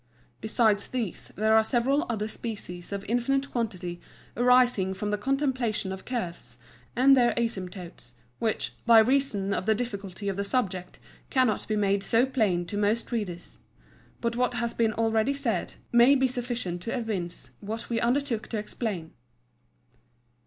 [0.41, 4.01] Besides these, there are several other Species of infinite Quantity,
[4.35, 6.57] arising from the Contemplation of Curves,
[6.95, 10.97] and their Asymptotes; which, by reason of the difficulty of the Subject,
[11.29, 13.59] cannot be made so plain to most Readers:
[14.21, 18.57] But what has been already said, may be sufficient to evince what we undertook to
[18.57, 19.11] explain.